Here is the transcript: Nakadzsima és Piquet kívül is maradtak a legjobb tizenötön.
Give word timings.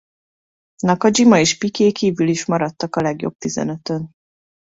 Nakadzsima 0.83 1.39
és 1.39 1.57
Piquet 1.57 1.93
kívül 1.93 2.27
is 2.27 2.45
maradtak 2.45 2.95
a 2.95 3.01
legjobb 3.01 3.35
tizenötön. 3.37 4.09